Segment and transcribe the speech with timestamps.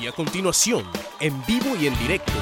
[0.00, 2.32] Y a continuación, en vivo y en directo,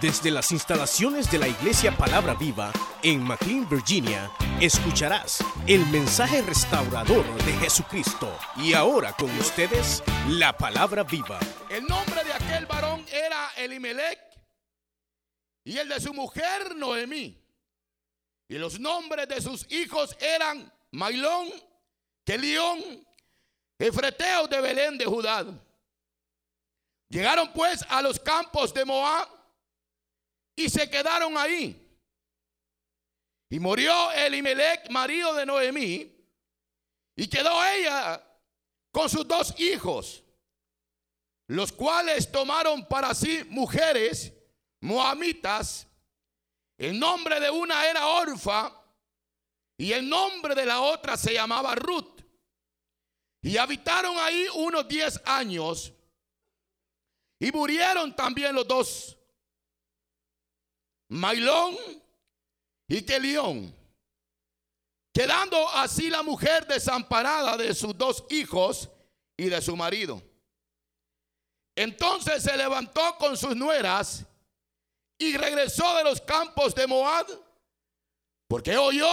[0.00, 4.30] desde las instalaciones de la Iglesia Palabra Viva en McLean, Virginia,
[4.60, 8.32] escucharás el mensaje restaurador de Jesucristo.
[8.56, 11.40] Y ahora con ustedes, la Palabra Viva.
[11.68, 14.20] El nombre de aquel varón era Elimelech
[15.64, 17.36] y el de su mujer Noemí.
[18.48, 21.48] Y los nombres de sus hijos eran Mailón,
[22.24, 22.78] Kelión,
[23.78, 25.44] Efreteo de Belén de Judá.
[27.10, 29.28] Llegaron pues a los campos de Moab
[30.56, 31.76] y se quedaron ahí.
[33.50, 36.16] Y murió Elimelech, marido de Noemí,
[37.16, 38.24] y quedó ella
[38.92, 40.22] con sus dos hijos,
[41.48, 44.32] los cuales tomaron para sí mujeres
[44.80, 45.88] moamitas.
[46.78, 48.72] El nombre de una era Orfa
[49.76, 52.22] y el nombre de la otra se llamaba Ruth.
[53.42, 55.92] Y habitaron ahí unos diez años.
[57.42, 59.16] Y murieron también los dos,
[61.08, 61.74] Mailón
[62.86, 63.74] y Kelión,
[65.12, 68.90] quedando así la mujer desamparada de sus dos hijos
[69.38, 70.22] y de su marido.
[71.74, 74.26] Entonces se levantó con sus nueras
[75.18, 77.26] y regresó de los campos de Moab,
[78.48, 79.08] porque oyó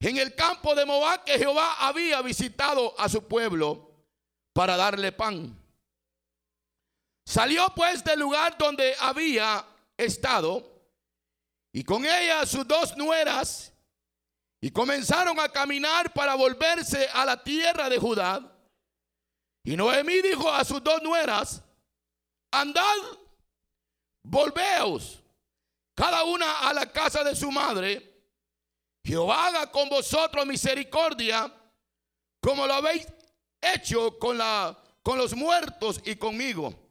[0.00, 3.90] en el campo de Moab que Jehová había visitado a su pueblo
[4.52, 5.57] para darle pan.
[7.28, 9.62] Salió pues del lugar donde había
[9.98, 10.66] estado
[11.70, 13.70] y con ella sus dos nueras
[14.62, 18.50] y comenzaron a caminar para volverse a la tierra de Judá.
[19.62, 21.62] Y Noemí dijo a sus dos nueras,
[22.50, 22.96] andad,
[24.22, 25.22] volveos,
[25.94, 28.22] cada una a la casa de su madre.
[29.04, 31.52] Jehová haga con vosotros misericordia,
[32.40, 33.06] como lo habéis
[33.60, 36.87] hecho con, la, con los muertos y conmigo.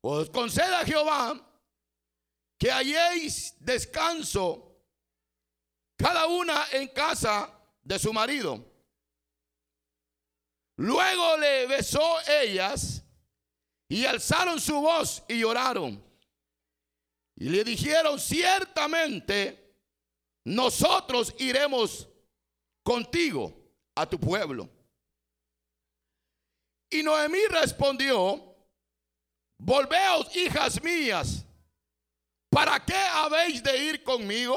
[0.00, 1.34] Os conceda Jehová
[2.58, 4.68] que halléis descanso
[5.96, 8.64] cada una en casa de su marido.
[10.76, 13.02] Luego le besó ellas
[13.88, 16.04] y alzaron su voz y lloraron.
[17.34, 19.76] Y le dijeron, ciertamente,
[20.44, 22.08] nosotros iremos
[22.82, 23.52] contigo
[23.94, 24.68] a tu pueblo.
[26.90, 28.47] Y Noemí respondió,
[29.58, 31.44] Volveos, hijas mías,
[32.48, 34.56] ¿para qué habéis de ir conmigo?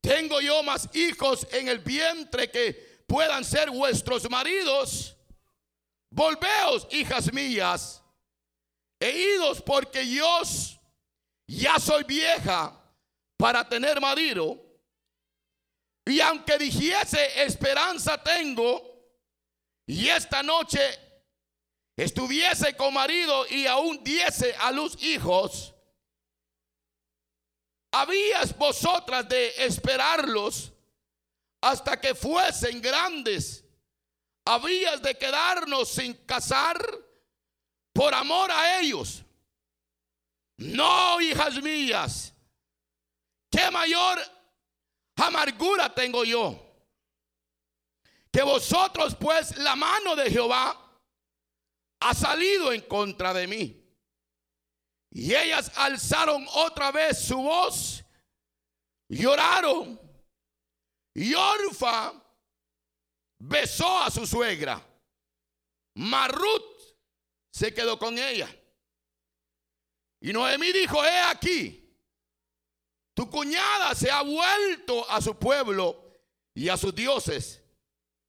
[0.00, 5.16] Tengo yo más hijos en el vientre que puedan ser vuestros maridos.
[6.10, 8.02] Volveos, hijas mías,
[8.98, 10.42] e idos porque yo
[11.46, 12.76] ya soy vieja
[13.36, 14.60] para tener marido.
[16.04, 18.90] Y aunque dijese esperanza tengo,
[19.86, 21.09] y esta noche
[22.02, 25.74] estuviese con marido y aún diese a luz hijos,
[27.92, 30.72] habías vosotras de esperarlos
[31.60, 33.64] hasta que fuesen grandes.
[34.46, 36.82] Habías de quedarnos sin casar
[37.92, 39.22] por amor a ellos.
[40.56, 42.32] No, hijas mías,
[43.50, 44.18] qué mayor
[45.16, 46.58] amargura tengo yo.
[48.32, 50.89] Que vosotros pues la mano de Jehová
[52.00, 53.76] ha salido en contra de mí.
[55.10, 58.04] Y ellas alzaron otra vez su voz,
[59.08, 60.00] lloraron.
[61.14, 62.12] Y Orfa
[63.38, 64.86] besó a su suegra.
[65.96, 66.64] Marut
[67.52, 68.48] se quedó con ella.
[70.20, 71.80] Y Noemí dijo, he aquí,
[73.14, 76.20] tu cuñada se ha vuelto a su pueblo
[76.54, 77.62] y a sus dioses.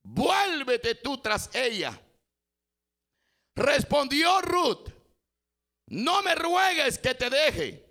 [0.03, 2.01] Vuélvete tú tras ella.
[3.55, 4.89] Respondió Ruth,
[5.87, 7.85] no me ruegues que te deje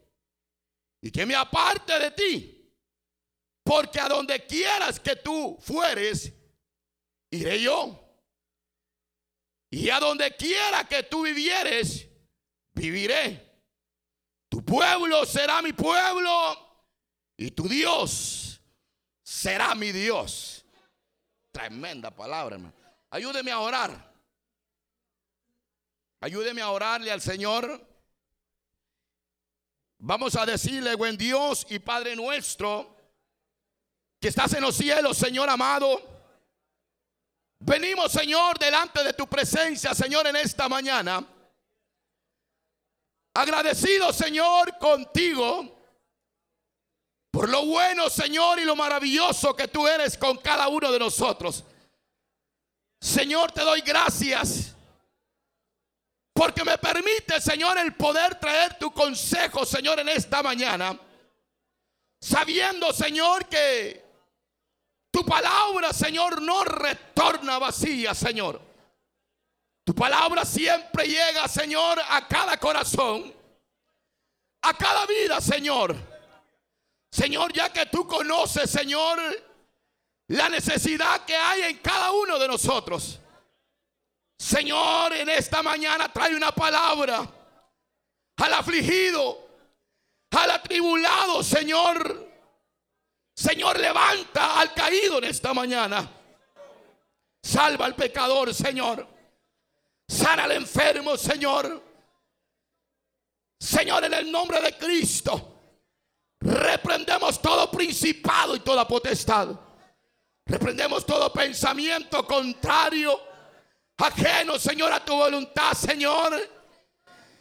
[1.02, 2.74] y que me aparte de ti,
[3.62, 6.32] porque a donde quieras que tú fueres,
[7.30, 8.06] iré yo.
[9.70, 12.08] Y a donde quiera que tú vivieres,
[12.72, 13.48] viviré.
[14.48, 16.82] Tu pueblo será mi pueblo
[17.36, 18.60] y tu Dios
[19.22, 20.64] será mi Dios.
[21.52, 22.74] Tremenda palabra, hermano.
[23.10, 24.09] Ayúdeme a orar.
[26.20, 27.86] Ayúdeme a orarle al Señor.
[29.98, 32.96] Vamos a decirle, buen Dios y Padre nuestro,
[34.20, 36.00] que estás en los cielos, Señor amado.
[37.58, 41.26] Venimos, Señor, delante de tu presencia, Señor, en esta mañana.
[43.34, 45.80] Agradecido, Señor, contigo
[47.30, 51.64] por lo bueno, Señor, y lo maravilloso que tú eres con cada uno de nosotros.
[53.00, 54.74] Señor, te doy gracias
[56.40, 60.98] Porque me permite, Señor, el poder traer tu consejo, Señor, en esta mañana.
[62.18, 64.02] Sabiendo, Señor, que
[65.10, 68.58] tu palabra, Señor, no retorna vacía, Señor.
[69.84, 73.34] Tu palabra siempre llega, Señor, a cada corazón,
[74.62, 75.94] a cada vida, Señor.
[77.10, 79.20] Señor, ya que tú conoces, Señor,
[80.28, 83.20] la necesidad que hay en cada uno de nosotros.
[84.40, 87.28] Señor, en esta mañana trae una palabra
[88.38, 89.48] al afligido,
[90.30, 92.26] al atribulado, Señor.
[93.36, 96.10] Señor, levanta al caído en esta mañana.
[97.42, 99.06] Salva al pecador, Señor.
[100.08, 101.84] Sana al enfermo, Señor.
[103.60, 105.60] Señor, en el nombre de Cristo,
[106.40, 109.48] reprendemos todo principado y toda potestad.
[110.46, 113.29] Reprendemos todo pensamiento contrario,
[114.02, 116.40] ajeno, Señor, a tu voluntad, Señor.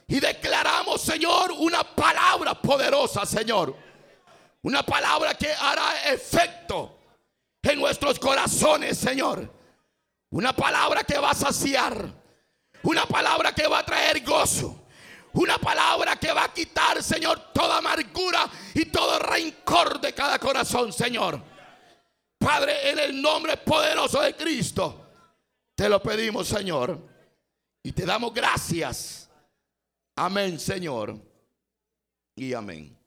[0.08, 3.76] Y declaramos, Señor, una palabra poderosa, Señor.
[4.64, 6.98] Una palabra que hará efecto
[7.62, 9.52] en nuestros corazones, Señor.
[10.32, 12.12] Una palabra que va a saciar.
[12.84, 14.88] Una palabra que va a traer gozo.
[15.34, 20.92] Una palabra que va a quitar, Señor, toda amargura y todo rencor de cada corazón,
[20.92, 21.40] Señor.
[22.40, 25.09] Padre, en el nombre poderoso de Cristo,
[25.80, 27.00] te lo pedimos, Señor.
[27.82, 29.30] Y te damos gracias.
[30.14, 31.18] Amén, Señor.
[32.36, 32.99] Y amén.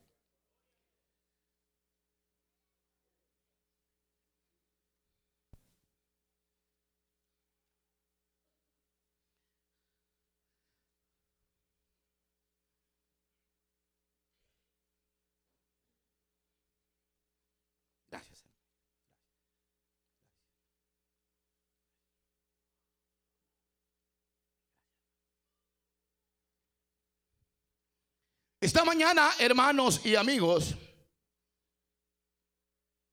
[28.62, 30.76] Esta mañana, hermanos y amigos,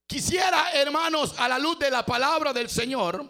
[0.05, 3.27] quisiera, hermanos, a la luz de la palabra del Señor,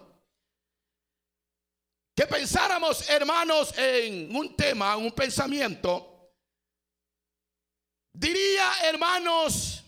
[2.14, 6.34] que pensáramos, hermanos, en un tema, un pensamiento.
[8.12, 9.82] Diría, hermanos,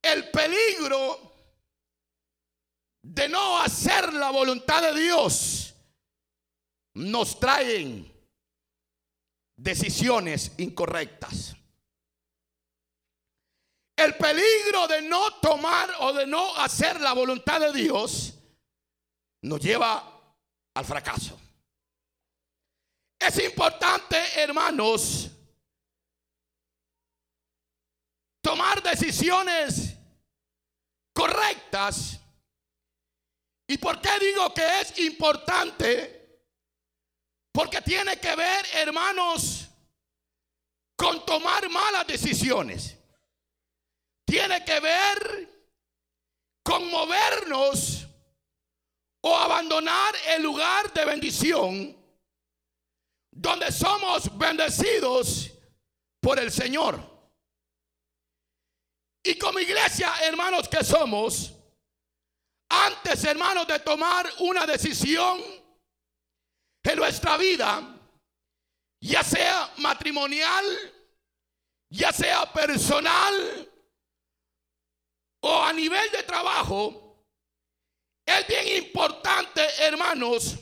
[0.00, 1.32] el peligro
[3.02, 5.74] de no hacer la voluntad de Dios
[6.94, 8.15] nos traen
[9.56, 11.56] decisiones incorrectas.
[13.96, 18.34] El peligro de no tomar o de no hacer la voluntad de Dios
[19.42, 20.34] nos lleva
[20.74, 21.38] al fracaso.
[23.18, 25.30] Es importante, hermanos,
[28.42, 29.96] tomar decisiones
[31.14, 32.20] correctas.
[33.66, 36.15] ¿Y por qué digo que es importante?
[37.56, 39.66] Porque tiene que ver, hermanos,
[40.94, 42.98] con tomar malas decisiones.
[44.26, 45.48] Tiene que ver
[46.62, 48.06] con movernos
[49.22, 51.96] o abandonar el lugar de bendición
[53.30, 55.50] donde somos bendecidos
[56.20, 57.00] por el Señor.
[59.24, 61.54] Y como iglesia, hermanos que somos,
[62.68, 65.40] antes, hermanos, de tomar una decisión,
[66.86, 67.96] en nuestra vida,
[69.00, 70.64] ya sea matrimonial,
[71.90, 73.72] ya sea personal
[75.42, 77.24] o a nivel de trabajo,
[78.26, 80.56] es bien importante, hermanos,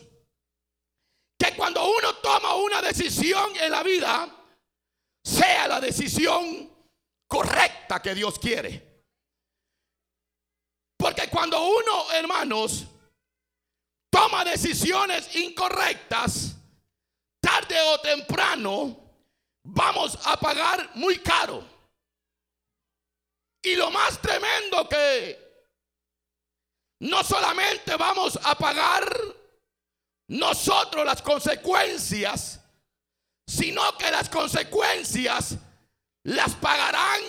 [1.39, 4.45] que cuando uno toma una decisión en la vida,
[5.25, 6.71] sea la decisión
[7.27, 8.95] correcta que Dios quiere.
[10.99, 12.87] Porque cuando uno, hermanos,
[14.15, 16.55] toma decisiones incorrectas,
[17.41, 18.97] tarde o temprano
[19.65, 21.65] vamos a pagar muy caro.
[23.61, 25.37] Y lo más tremendo que
[27.01, 29.05] no solamente vamos a pagar
[30.29, 32.61] nosotros las consecuencias,
[33.45, 35.57] sino que las consecuencias
[36.23, 37.21] las pagarán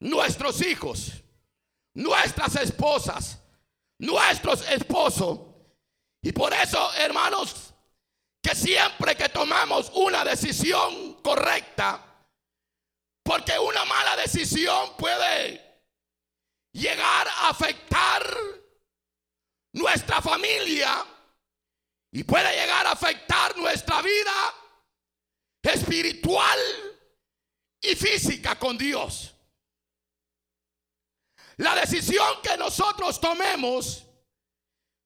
[0.00, 1.12] nuestros hijos,
[1.92, 3.38] nuestras esposas,
[3.98, 5.53] nuestros esposos
[6.24, 7.74] y por eso, hermanos,
[8.42, 12.02] que siempre que tomamos una decisión correcta,
[13.22, 15.82] porque una mala decisión puede
[16.72, 18.26] llegar a afectar
[19.74, 21.04] nuestra familia
[22.10, 24.54] y puede llegar a afectar nuestra vida
[25.62, 26.58] espiritual
[27.82, 29.34] y física con Dios.
[31.58, 34.06] La decisión que nosotros tomemos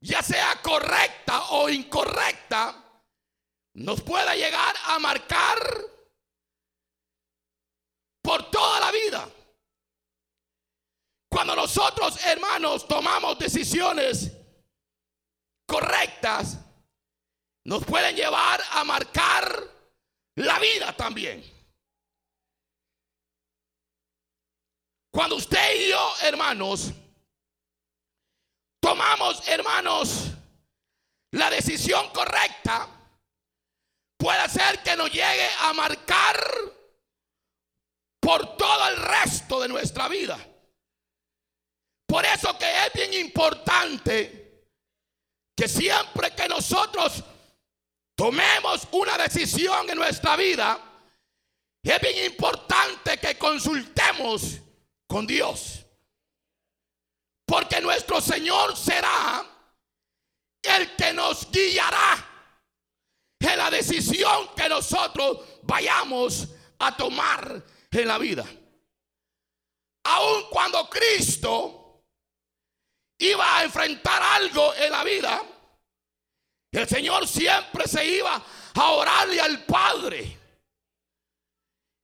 [0.01, 2.85] ya sea correcta o incorrecta,
[3.75, 5.59] nos puede llegar a marcar
[8.23, 9.29] por toda la vida.
[11.31, 14.33] Cuando nosotros, hermanos, tomamos decisiones
[15.67, 16.59] correctas,
[17.65, 19.63] nos pueden llevar a marcar
[20.37, 21.45] la vida también.
[25.11, 26.93] Cuando usted y yo, hermanos,
[28.81, 30.31] tomamos, hermanos,
[31.33, 32.89] la decisión correcta,
[34.17, 36.37] puede ser que nos llegue a marcar
[38.21, 40.39] por todo el resto de nuestra vida.
[42.07, 44.67] Por eso que es bien importante
[45.57, 47.23] que siempre que nosotros
[48.17, 50.79] tomemos una decisión en nuestra vida,
[51.83, 54.59] es bien importante que consultemos
[55.07, 55.78] con Dios.
[57.49, 59.43] Porque nuestro Señor será
[60.63, 62.29] el que nos guiará
[63.41, 66.47] en la decisión que nosotros vayamos
[66.79, 68.45] a tomar en la vida.
[70.05, 72.05] Aun cuando Cristo
[73.19, 75.43] iba a enfrentar algo en la vida,
[76.71, 80.39] el Señor siempre se iba a orarle al Padre.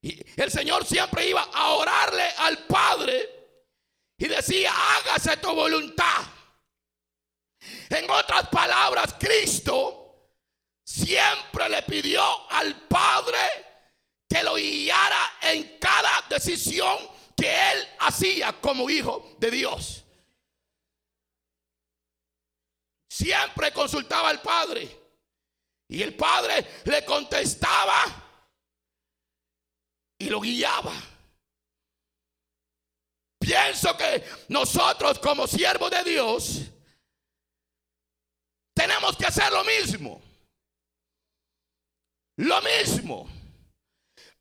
[0.01, 3.34] El Señor siempre iba a orarle al Padre
[4.25, 6.25] y decía, hágase tu voluntad.
[7.91, 10.33] En otras palabras, Cristo
[10.83, 13.37] siempre le pidió al Padre
[14.27, 16.97] que lo guiara en cada decisión
[17.37, 20.03] que él hacía como hijo de Dios.
[23.07, 24.89] Siempre consultaba al Padre
[25.87, 28.05] y el Padre le contestaba
[30.19, 30.95] y lo guiaba.
[33.45, 36.63] Pienso que nosotros como siervos de Dios
[38.75, 40.23] tenemos que hacer lo mismo.
[42.39, 43.29] Lo mismo.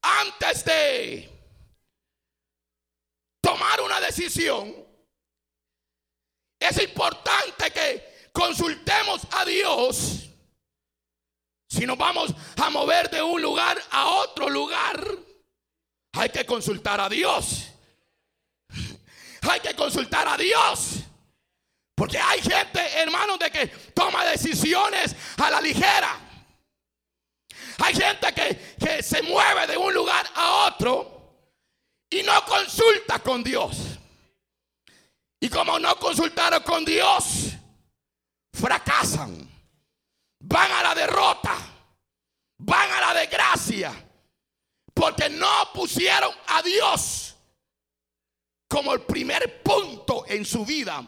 [0.02, 1.30] Antes de
[3.42, 4.74] tomar una decisión,
[6.58, 10.30] es importante que consultemos a Dios.
[11.68, 15.06] Si nos vamos a mover de un lugar a otro lugar,
[16.14, 17.73] hay que consultar a Dios.
[19.50, 21.00] Hay que consultar a Dios.
[21.96, 26.20] Porque hay gente, hermanos, de que toma decisiones a la ligera.
[27.80, 31.14] Hay gente que, que se mueve de un lugar a otro
[32.10, 33.78] y no consulta con Dios.
[35.40, 37.50] Y como no consultaron con Dios,
[38.54, 39.50] fracasan.
[40.40, 41.56] Van a la derrota.
[42.60, 43.94] Van a la desgracia.
[44.94, 47.33] Porque no pusieron a Dios
[48.74, 51.08] como el primer punto en su vida.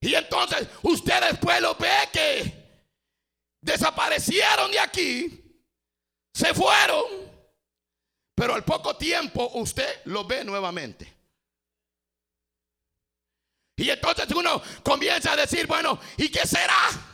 [0.00, 2.82] Y entonces usted después lo ve que
[3.60, 5.62] desaparecieron de aquí,
[6.32, 7.04] se fueron,
[8.34, 11.14] pero al poco tiempo usted lo ve nuevamente.
[13.76, 17.07] Y entonces uno comienza a decir, bueno, ¿y qué será?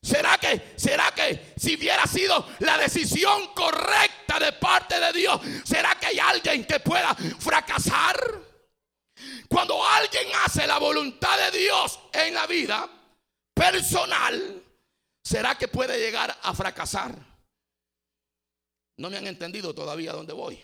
[0.00, 5.98] ¿Será que, será que si hubiera sido la decisión correcta de parte de Dios, será
[5.98, 8.16] que hay alguien que pueda fracasar?
[9.48, 12.88] Cuando alguien hace la voluntad de Dios en la vida
[13.52, 14.62] personal,
[15.22, 17.16] ¿será que puede llegar a fracasar?
[18.98, 20.62] No me han entendido todavía dónde voy.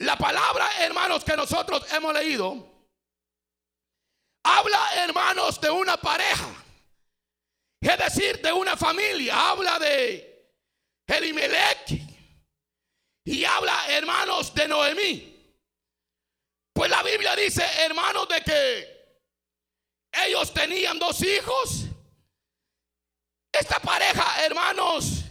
[0.00, 2.66] La palabra, hermanos, que nosotros hemos leído,
[4.42, 6.48] habla, hermanos, de una pareja.
[7.82, 9.50] Es decir, de una familia.
[9.50, 10.54] Habla de
[11.06, 12.00] Elimelech.
[13.26, 15.54] Y habla, hermanos, de Noemí.
[16.72, 19.20] Pues la Biblia dice, hermanos, de que
[20.12, 21.84] ellos tenían dos hijos.
[23.52, 25.24] Esta pareja, hermanos,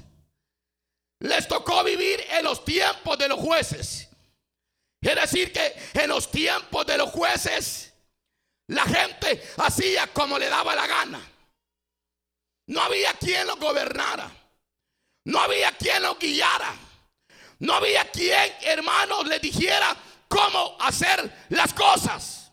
[1.22, 4.09] les tocó vivir en los tiempos de los jueces.
[5.02, 7.94] Es decir, que en los tiempos de los jueces,
[8.68, 11.22] la gente hacía como le daba la gana.
[12.68, 14.30] No había quien lo gobernara.
[15.26, 16.76] No había quien lo guiara.
[17.60, 19.96] No había quien, hermanos, le dijera
[20.28, 22.52] cómo hacer las cosas.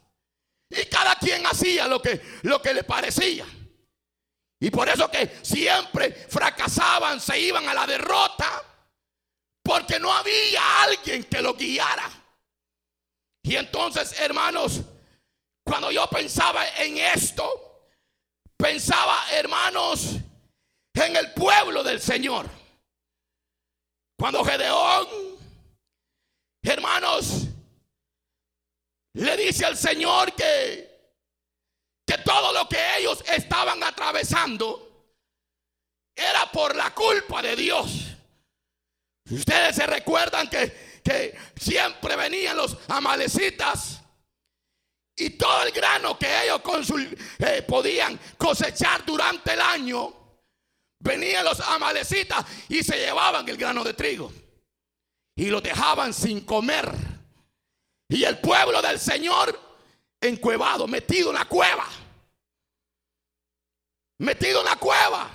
[0.70, 3.46] Y cada quien hacía lo que, lo que le parecía.
[4.58, 8.62] Y por eso que siempre fracasaban, se iban a la derrota,
[9.62, 12.10] porque no había alguien que lo guiara.
[13.46, 14.80] Y entonces, hermanos,
[15.64, 17.88] cuando yo pensaba en esto,
[18.56, 20.16] pensaba, hermanos,
[20.94, 22.50] en el pueblo del Señor.
[24.18, 25.06] Cuando Gedeón,
[26.64, 27.44] hermanos,
[29.14, 30.98] le dice al Señor que
[32.24, 35.14] todo lo que ellos estaban atravesando
[36.16, 38.06] era por la culpa de Dios.
[39.30, 44.02] Ustedes se recuerdan que, que siempre venían los amalecitas
[45.14, 46.60] y todo el grano que ellos
[47.38, 50.12] eh, podían cosechar durante el año,
[50.98, 54.32] venían los amalecitas y se llevaban el grano de trigo
[55.36, 56.92] y lo dejaban sin comer.
[58.08, 59.60] Y el pueblo del Señor
[60.20, 61.86] encuevado, metido en la cueva.
[64.18, 65.30] Metido en la cueva.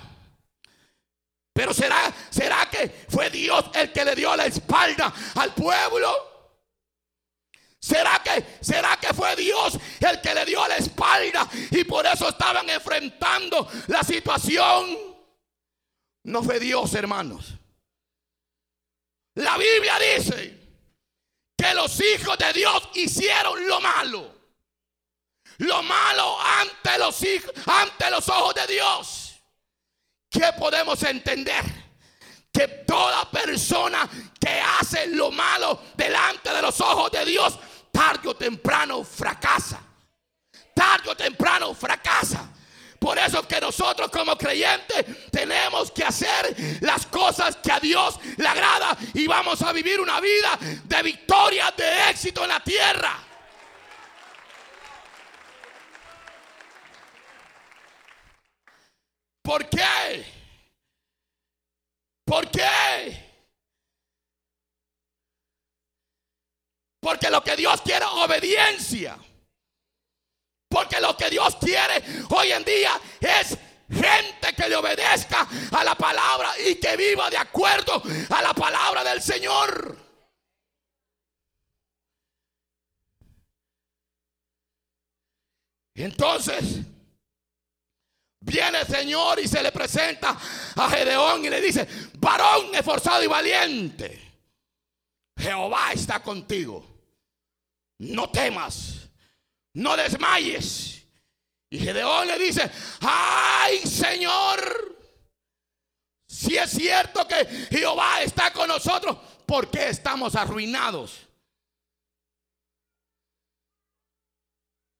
[1.52, 6.32] Pero será, será que fue Dios el que le dio la espalda al pueblo.
[7.78, 12.28] ¿Será que, ¿Será que fue Dios el que le dio la espalda y por eso
[12.28, 14.96] estaban enfrentando la situación?
[16.24, 17.54] No fue Dios, hermanos.
[19.34, 20.58] La Biblia dice
[21.56, 24.32] que los hijos de Dios hicieron lo malo.
[25.58, 27.20] Lo malo ante los
[27.66, 29.21] ante los ojos de Dios.
[30.32, 31.62] ¿Qué podemos entender?
[32.50, 34.08] Que toda persona
[34.40, 37.58] que hace lo malo delante de los ojos de Dios,
[37.92, 39.80] tarde o temprano fracasa.
[40.74, 42.48] Tarde o temprano fracasa.
[42.98, 48.48] Por eso que nosotros como creyentes tenemos que hacer las cosas que a Dios le
[48.48, 53.31] agrada y vamos a vivir una vida de victoria, de éxito en la tierra.
[59.42, 60.24] ¿Por qué?
[62.24, 63.32] ¿Por qué?
[67.00, 69.18] Porque lo que Dios quiere es obediencia.
[70.68, 73.58] Porque lo que Dios quiere hoy en día es
[73.90, 79.04] gente que le obedezca a la palabra y que viva de acuerdo a la palabra
[79.04, 79.98] del Señor.
[85.94, 86.80] Entonces,
[88.42, 90.36] viene el Señor y se le presenta
[90.76, 94.20] a Gedeón y le dice, varón esforzado y valiente,
[95.36, 96.86] Jehová está contigo,
[97.98, 99.02] no temas
[99.74, 101.02] no desmayes.
[101.70, 104.98] Y Gedeón le dice, ay Señor,
[106.26, 111.28] si es cierto que Jehová está con nosotros, ¿por qué estamos arruinados?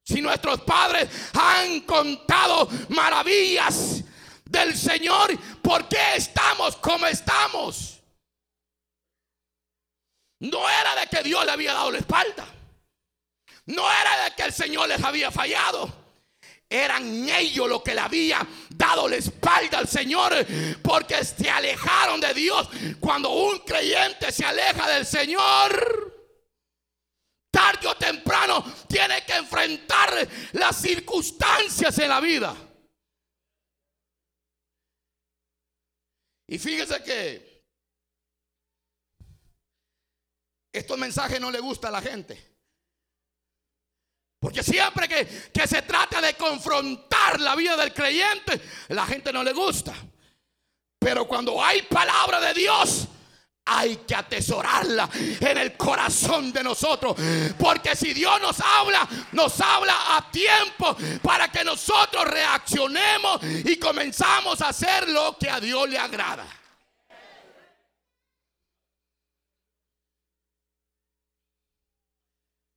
[0.04, 4.02] Si nuestros padres han contado maravillas
[4.44, 8.00] del Señor, ¿por qué estamos como estamos?
[10.40, 12.44] No era de que Dios le había dado la espalda.
[13.66, 16.02] No era de que el Señor les había fallado.
[16.68, 20.34] Eran ellos los que le habían dado la espalda al Señor
[20.82, 22.68] porque se alejaron de Dios.
[22.98, 26.11] Cuando un creyente se aleja del Señor,
[27.52, 32.56] tarde o temprano tiene que enfrentar las circunstancias en la vida.
[36.48, 37.52] Y fíjese que
[40.72, 42.52] estos mensajes no le gusta a la gente.
[44.40, 49.52] Porque siempre que, se trata de confrontar la vida del creyente, la gente no le
[49.52, 49.94] gusta.
[50.98, 53.06] Pero cuando hay palabra de Dios,
[53.64, 57.16] hay que atesorarla en el corazón de nosotros.
[57.58, 64.60] Porque si Dios nos habla, nos habla a tiempo para que nosotros reaccionemos y comenzamos
[64.60, 66.46] a hacer lo que a Dios le agrada.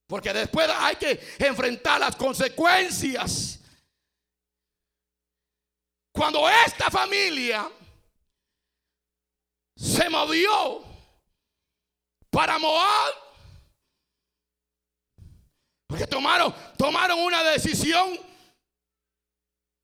[0.08, 3.60] Porque después hay que enfrentar las consecuencias.
[6.12, 7.68] Cuando esta familia
[9.76, 10.84] se movió
[12.30, 13.14] para Moab,
[15.88, 18.18] porque tomaron, tomaron una decisión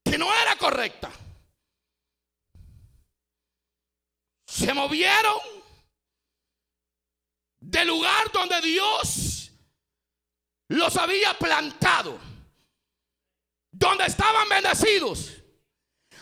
[0.04, 1.12] que no era correcta.
[4.47, 5.39] Se movieron
[7.60, 9.51] del lugar donde Dios
[10.67, 12.19] los había plantado,
[13.71, 15.32] donde estaban bendecidos,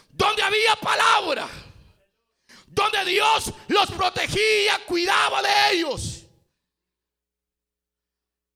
[0.09, 1.47] donde había palabra,
[2.79, 6.25] donde Dios los protegía, cuidaba de ellos.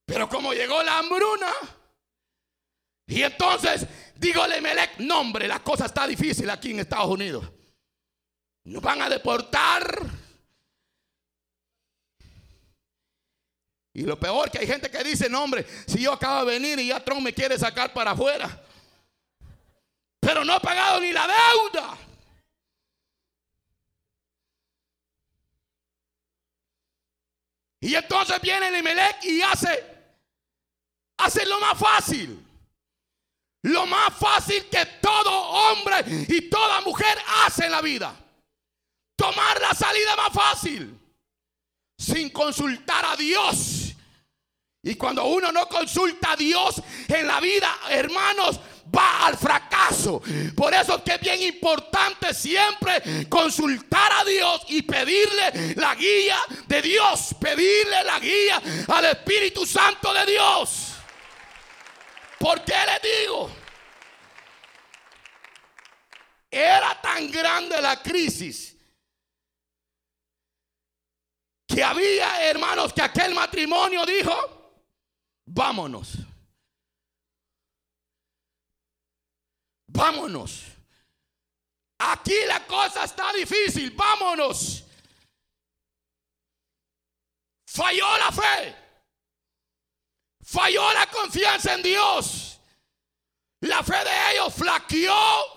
[0.06, 1.52] Pero como llegó la hambruna,
[3.06, 7.50] y entonces dígole Melec, nombre, la cosa está difícil aquí en Estados Unidos.
[8.64, 10.24] Nos van a deportar
[13.96, 16.80] Y lo peor que hay gente que dice, no hombre, si yo acabo de venir
[16.80, 18.60] y ya Trump me quiere sacar para afuera.
[20.18, 21.96] Pero no ha pagado ni la deuda.
[27.84, 29.84] Y entonces viene el Emelec y hace,
[31.18, 32.42] hace lo más fácil.
[33.64, 38.16] lo más fácil que todo hombre y toda mujer hace en la vida.
[39.14, 40.98] Tomar la salida más fácil
[41.98, 43.92] sin consultar a Dios.
[44.82, 48.60] Y cuando uno no consulta a Dios en la vida, hermanos,
[48.94, 50.20] va al fracaso.
[50.56, 56.38] Por eso es que es bien importante siempre consultar a Dios y pedirle la guía
[56.66, 60.94] de Dios, pedirle la guía al Espíritu Santo de Dios.
[62.38, 63.50] ¿Por qué le digo?
[66.50, 68.76] Era tan grande la crisis
[71.66, 74.32] que había hermanos que aquel matrimonio dijo,
[75.46, 76.18] vámonos.
[79.94, 80.64] Vámonos.
[81.98, 84.84] Aquí la cosa está difícil, vámonos.
[87.66, 88.76] Falló la fe.
[90.42, 92.60] Falló la confianza en Dios.
[93.60, 95.54] La fe de ellos flaqueó.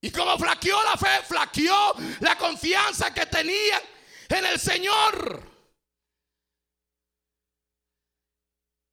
[0.00, 3.82] Y como flaqueó la fe, flaqueó la confianza que tenían
[4.28, 5.42] en el Señor.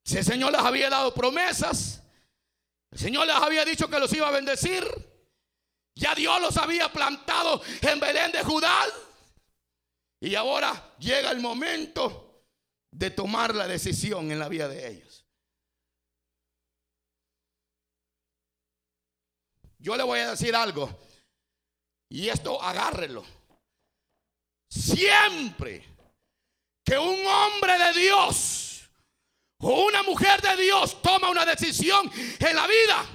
[0.04, 2.02] Si el Señor les había dado promesas,
[2.90, 4.84] el Señor les había dicho que los iba a bendecir.
[5.94, 8.86] Ya Dios los había plantado en Belén de Judá.
[10.20, 12.44] Y ahora llega el momento
[12.90, 15.24] de tomar la decisión en la vida de ellos.
[19.78, 20.88] Yo le voy a decir algo.
[22.08, 23.24] Y esto agárrelo.
[24.70, 25.84] Siempre
[26.84, 28.67] que un hombre de Dios
[29.60, 33.06] o una mujer de Dios toma una decisión en la vida,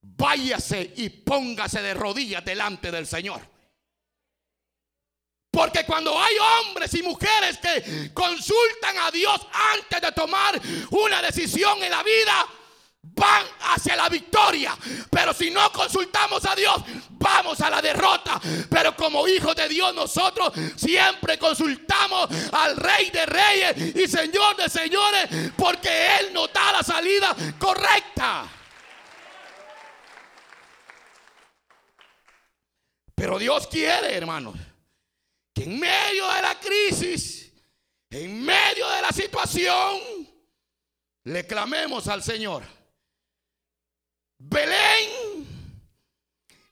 [0.00, 3.40] váyase y póngase de rodillas delante del Señor.
[5.50, 11.82] Porque cuando hay hombres y mujeres que consultan a Dios antes de tomar una decisión
[11.82, 12.46] en la vida,
[13.14, 14.76] van hacia la victoria.
[15.10, 18.40] Pero si no consultamos a Dios, vamos a la derrota.
[18.70, 24.68] Pero como hijos de Dios, nosotros siempre consultamos al Rey de Reyes y Señor de
[24.68, 28.48] Señores, porque Él nos da la salida correcta.
[33.14, 34.54] Pero Dios quiere, hermanos,
[35.52, 37.52] que en medio de la crisis,
[38.10, 39.98] en medio de la situación,
[41.24, 42.62] le clamemos al Señor.
[44.38, 45.46] Belén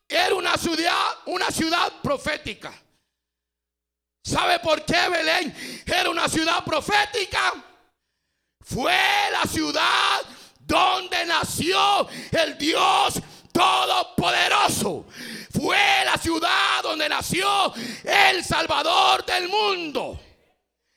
[0.09, 2.73] era una ciudad, una ciudad profética.
[4.23, 7.53] ¿Sabe por qué Belén era una ciudad profética?
[8.61, 8.99] Fue
[9.33, 10.23] la ciudad
[10.61, 13.21] donde nació el Dios
[13.53, 15.07] Todopoderoso.
[15.51, 17.73] Fue la ciudad donde nació
[18.05, 20.21] el Salvador del mundo.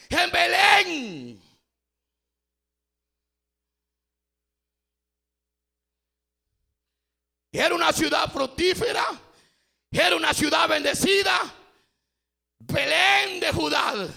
[0.10, 1.49] En Belén.
[7.52, 9.06] Era una ciudad fructífera.
[9.92, 11.40] Era una ciudad bendecida.
[12.60, 14.08] Belén de Judá.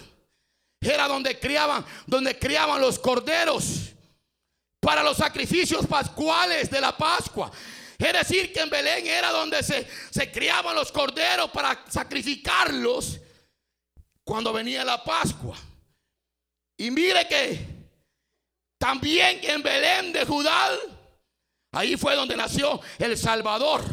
[0.81, 3.93] Era donde criaban, donde criaban los corderos
[4.79, 7.49] para los sacrificios pascuales de la Pascua.
[7.97, 13.19] Es decir, que en Belén era donde se, se criaban los corderos para sacrificarlos
[14.25, 15.57] cuando venía la Pascua.
[16.77, 17.65] Y mire que
[18.77, 20.77] también en Belén de Judá
[21.73, 23.83] Ahí fue donde nació el Salvador.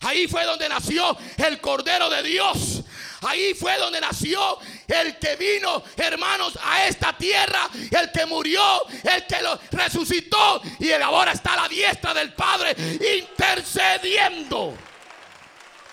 [0.00, 2.82] Ahí fue donde nació el Cordero de Dios.
[3.22, 9.26] Ahí fue donde nació el que vino, hermanos, a esta tierra, el que murió, el
[9.26, 12.74] que lo resucitó y él ahora está a la diestra del Padre
[13.18, 14.76] intercediendo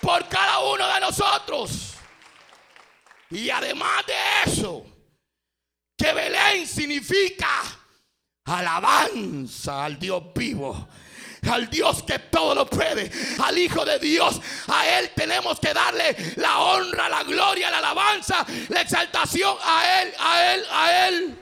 [0.00, 1.94] por cada uno de nosotros.
[3.30, 4.84] Y además de eso,
[5.96, 7.48] que Belén significa
[8.44, 10.88] alabanza al Dios vivo
[11.48, 13.10] al Dios que todo lo puede,
[13.42, 14.40] al Hijo de Dios.
[14.68, 20.14] A Él tenemos que darle la honra, la gloria, la alabanza, la exaltación a Él,
[20.18, 21.38] a Él, a Él.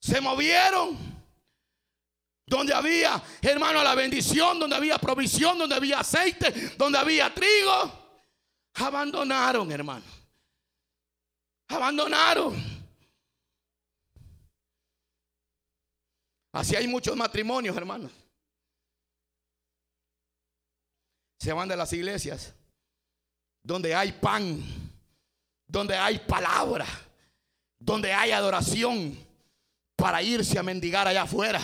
[0.00, 1.08] Se movieron.
[2.46, 7.92] Donde había, hermano, la bendición, donde había provisión, donde había aceite, donde había trigo.
[8.72, 10.06] Abandonaron, hermano.
[11.68, 12.77] Abandonaron.
[16.52, 18.12] Así hay muchos matrimonios, hermanos.
[21.38, 22.54] Se van de las iglesias
[23.62, 24.62] donde hay pan,
[25.66, 26.86] donde hay palabra,
[27.78, 29.16] donde hay adoración
[29.94, 31.60] para irse a mendigar allá afuera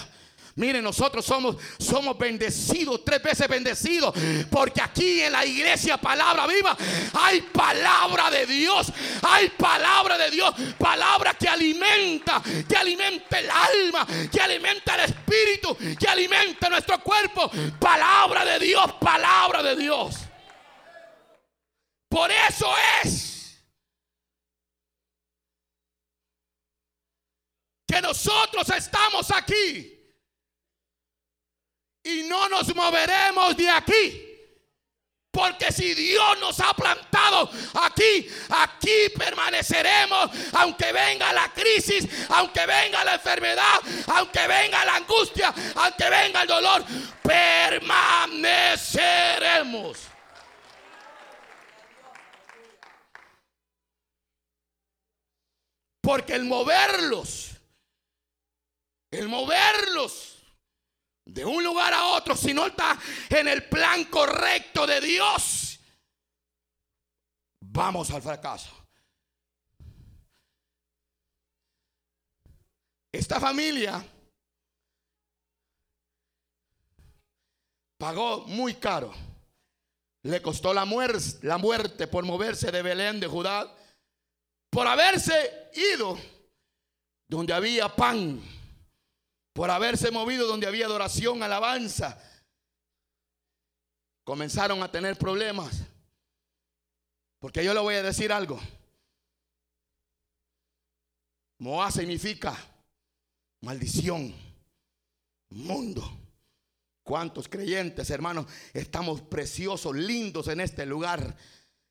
[0.57, 4.15] Miren, nosotros somos, somos bendecidos, tres veces bendecidos,
[4.51, 6.77] porque aquí en la iglesia Palabra Viva
[7.15, 13.51] hay palabra de Dios, hay palabra de Dios, palabra que alimenta alimenta, que alimenta el
[13.51, 17.51] alma, que alimenta el espíritu, que alimenta nuestro cuerpo.
[17.79, 20.17] Palabra de Dios, palabra de Dios.
[22.09, 23.65] Por eso es
[27.87, 29.94] que nosotros estamos aquí
[32.05, 34.21] y no nos moveremos de aquí.
[35.31, 37.51] Porque si Dios nos ha plantado
[37.83, 43.81] aquí, aquí permaneceremos, aunque venga la crisis, aunque venga la enfermedad,
[44.15, 46.85] aunque venga la angustia, aunque venga el dolor,
[47.21, 49.99] permaneceremos.
[56.01, 57.57] Porque el moverlos,
[59.11, 60.34] el moverlos
[61.35, 62.97] de un lugar a otro, si no está
[63.29, 65.81] en el plan correcto de Dios,
[67.59, 68.71] vamos al fracaso.
[73.11, 74.07] Esta familia
[77.99, 79.13] pagó muy caro.
[80.23, 83.77] Le costó la muerte, la muerte por moverse de Belén de Judá,
[84.71, 86.17] por haberse ido
[87.27, 88.41] donde había pan
[89.55, 92.21] por haberse movido donde había adoración, alabanza,
[94.25, 95.85] comenzaron a tener problemas.
[97.39, 98.61] Porque yo le voy a decir algo.
[101.59, 102.57] Moab significa
[103.61, 104.35] maldición,
[105.51, 106.19] mundo.
[107.05, 111.37] ¿Cuántos creyentes, hermanos, estamos preciosos, lindos en este lugar?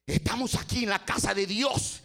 [0.06, 2.02] Estamos aquí en la casa de Dios.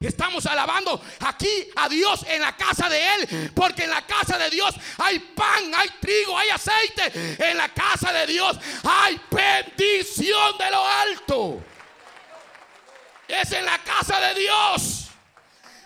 [0.00, 4.48] Estamos alabando aquí a Dios en la casa de Él, porque en la casa de
[4.48, 7.36] Dios hay pan, hay trigo, hay aceite.
[7.50, 11.64] En la casa de Dios hay bendición de lo alto.
[13.26, 15.08] Es en la casa de Dios.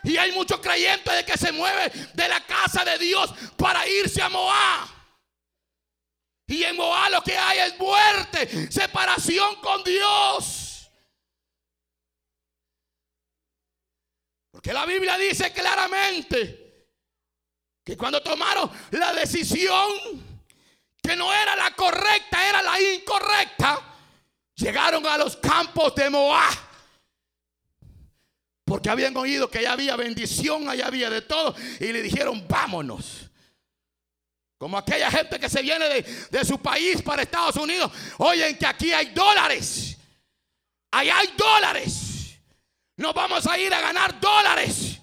[0.05, 4.21] Y hay muchos creyentes de que se mueven de la casa de Dios para irse
[4.21, 4.89] a Moab.
[6.49, 10.62] Y en Moab lo que hay es muerte, separación con Dios.
[14.63, 16.87] Que la Biblia dice claramente
[17.85, 19.91] que cuando tomaron la decisión
[21.03, 23.81] que no era la correcta, era la incorrecta,
[24.55, 26.55] llegaron a los campos de Moab.
[28.65, 31.57] Porque habían oído que allá había bendición, allá había de todo.
[31.81, 33.29] Y le dijeron, vámonos.
[34.57, 37.91] Como aquella gente que se viene de, de su país para Estados Unidos.
[38.19, 39.99] Oyen que aquí hay dólares.
[40.93, 42.12] Allá hay dólares.
[43.03, 45.01] Nos vamos a ir a ganar dólares.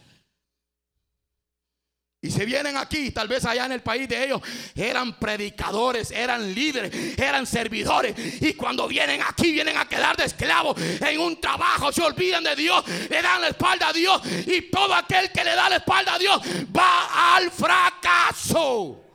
[2.22, 4.42] Y se vienen aquí, tal vez allá en el país de ellos,
[4.74, 8.42] eran predicadores, eran líderes, eran servidores.
[8.42, 12.56] Y cuando vienen aquí, vienen a quedar de esclavos en un trabajo, se olvidan de
[12.56, 14.22] Dios, le dan la espalda a Dios.
[14.48, 16.42] Y todo aquel que le da la espalda a Dios
[16.76, 19.09] va al fracaso.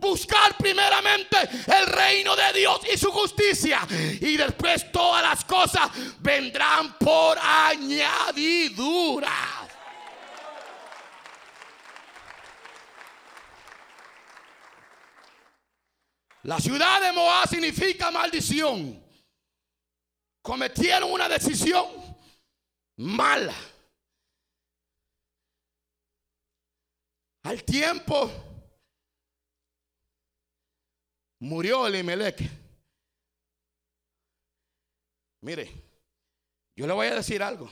[0.00, 1.36] Buscar primeramente
[1.66, 3.86] el reino de Dios y su justicia.
[3.90, 9.30] Y después todas las cosas vendrán por añadidura.
[16.44, 19.04] La ciudad de Moab significa maldición.
[20.42, 21.86] Cometieron una decisión
[22.96, 23.54] mala.
[27.42, 28.49] Al tiempo
[31.40, 32.38] murió Elimelech.
[35.40, 35.70] Mire,
[36.76, 37.68] yo le voy a decir algo.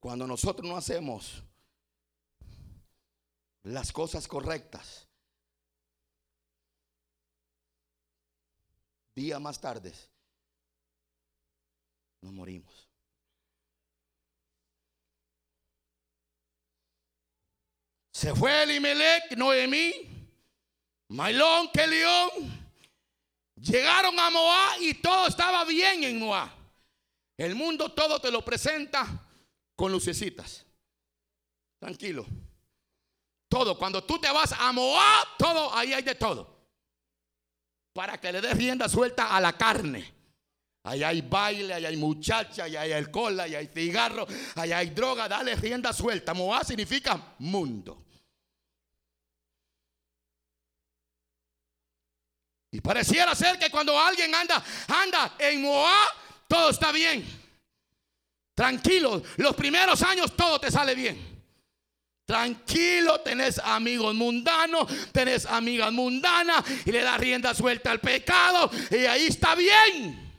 [0.00, 1.42] Cuando nosotros no hacemos
[3.62, 5.06] las cosas correctas,
[9.14, 9.92] día más tarde,
[12.22, 12.88] nos morimos.
[18.10, 20.09] Se fue Elimelech, Noemí,
[21.10, 22.30] Mailón, que león.
[23.56, 26.50] Llegaron a Moab y todo estaba bien en Moab.
[27.36, 29.06] El mundo todo te lo presenta
[29.74, 30.64] con lucecitas.
[31.80, 32.26] Tranquilo.
[33.48, 36.68] Todo, cuando tú te vas a Moab, todo, ahí hay de todo.
[37.92, 40.14] Para que le des rienda suelta a la carne.
[40.84, 45.28] Ahí hay baile, ahí hay muchacha, ahí hay alcohol, ahí hay cigarro, ahí hay droga,
[45.28, 46.32] dale rienda suelta.
[46.34, 48.06] Moab significa mundo.
[52.72, 56.08] Y pareciera ser que cuando alguien anda, anda en Moab,
[56.46, 57.24] todo está bien.
[58.54, 61.30] Tranquilo, los primeros años todo te sale bien.
[62.26, 69.04] Tranquilo, tenés amigos mundanos, tenés amigas mundanas y le das rienda suelta al pecado y
[69.06, 70.30] ahí está bien.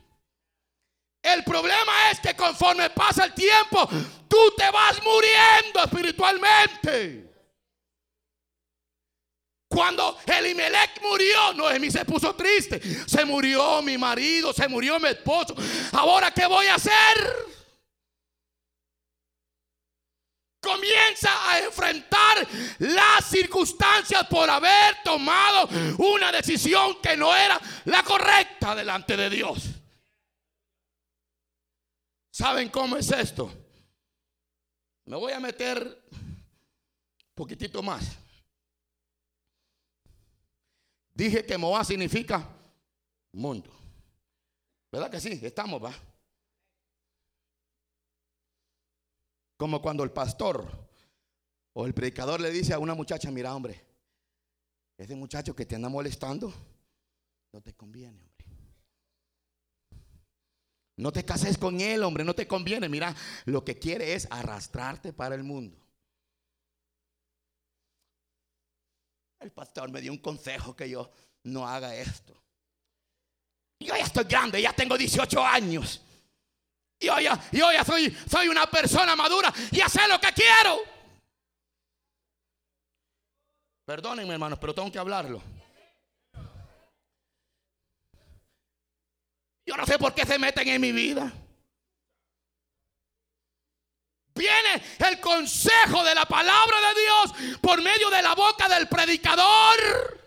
[1.22, 3.90] El problema es que conforme pasa el tiempo,
[4.28, 7.31] tú te vas muriendo espiritualmente.
[9.72, 12.82] Cuando Elimelech murió, Noemí se puso triste.
[13.08, 15.56] Se murió mi marido, se murió mi esposo.
[15.94, 16.92] Ahora, ¿qué voy a hacer?
[20.62, 22.46] Comienza a enfrentar
[22.80, 29.70] las circunstancias por haber tomado una decisión que no era la correcta delante de Dios.
[32.30, 33.50] ¿Saben cómo es esto?
[35.06, 38.21] Me voy a meter un poquitito más.
[41.22, 42.50] Dije que Moab significa
[43.34, 43.72] mundo.
[44.92, 45.40] ¿Verdad que sí?
[45.44, 45.94] Estamos, va.
[49.56, 50.68] Como cuando el pastor
[51.74, 53.86] o el predicador le dice a una muchacha, mira hombre,
[54.98, 56.52] ese muchacho que te anda molestando,
[57.54, 58.48] no te conviene, hombre.
[60.98, 62.90] No te cases con él, hombre, no te conviene.
[62.90, 65.81] Mira, lo que quiere es arrastrarte para el mundo.
[69.42, 71.12] El pastor me dio un consejo que yo
[71.44, 72.40] no haga esto.
[73.80, 76.02] Yo ya estoy grande, ya tengo 18 años.
[77.00, 79.52] Y hoy, ya soy, soy una persona madura.
[79.72, 80.84] Y sé lo que quiero.
[83.84, 85.42] Perdónenme, hermanos, pero tengo que hablarlo.
[89.66, 91.34] Yo no sé por qué se meten en mi vida.
[94.42, 100.20] Viene el consejo de la palabra de Dios por medio de la boca del predicador.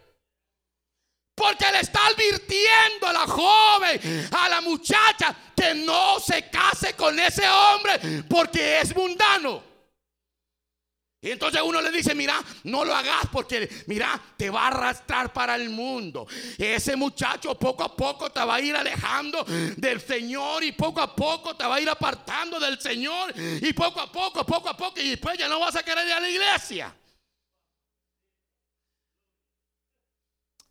[1.35, 7.19] Porque le está advirtiendo a la joven, a la muchacha, que no se case con
[7.19, 9.74] ese hombre porque es mundano.
[11.25, 15.33] Y entonces uno le dice, mira, no lo hagas porque, mira, te va a arrastrar
[15.33, 16.27] para el mundo.
[16.59, 21.17] Ese muchacho poco a poco te va a ir alejando del Señor y poco a
[21.17, 25.01] poco te va a ir apartando del Señor y poco a poco, poco a poco
[25.01, 26.95] y después ya no vas a querer ir a la iglesia.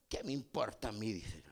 [0.07, 1.13] ¿Qué me importa a mí?
[1.13, 1.42] Dice.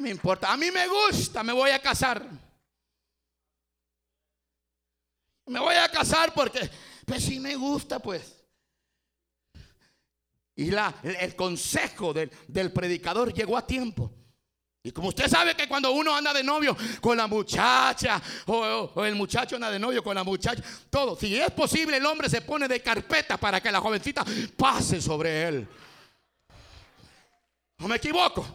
[0.00, 0.50] ¿Qué me importa?
[0.50, 2.26] A mí me gusta, me voy a casar.
[5.44, 6.70] Me voy a casar porque,
[7.04, 8.34] pues sí me gusta, pues.
[10.56, 14.10] Y la, el consejo del, del predicador llegó a tiempo.
[14.82, 19.14] Y como usted sabe que cuando uno anda de novio con la muchacha o, el
[19.14, 22.66] muchacho anda de novio con la muchacha, todo, si es posible el hombre se pone
[22.66, 24.24] de carpeta para que la jovencita
[24.56, 25.68] pase sobre él.
[27.76, 28.46] No me equivoco.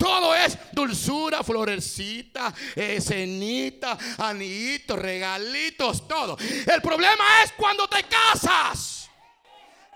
[0.00, 6.38] Todo es dulzura, florecita, escenita, anillitos, regalitos, todo.
[6.38, 9.10] El problema es cuando te casas.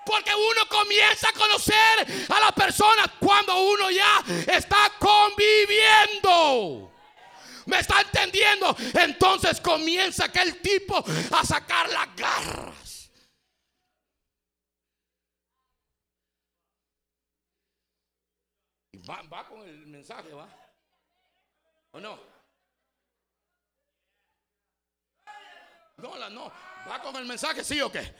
[0.05, 6.93] Porque uno comienza a conocer a la persona cuando uno ya está conviviendo.
[7.65, 8.77] ¿Me está entendiendo?
[8.93, 12.85] Entonces comienza aquel tipo a sacar las garras.
[18.93, 20.49] Y va, con el mensaje, ¿va?
[21.93, 22.19] ¿O no?
[25.99, 26.51] No, la, no.
[26.89, 28.15] ¿Va con el mensaje, sí o qué?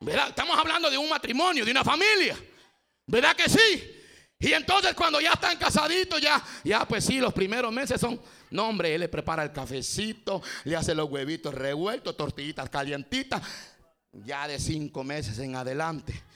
[0.00, 0.28] ¿Verdad?
[0.28, 2.36] Estamos hablando de un matrimonio, de una familia.
[3.06, 3.94] ¿Verdad que sí?
[4.38, 8.68] Y entonces cuando ya están casaditos, ya, ya pues sí, los primeros meses son, no
[8.68, 13.42] hombre, él le prepara el cafecito, le hace los huevitos revueltos, tortillitas calientitas,
[14.12, 16.27] ya de cinco meses en adelante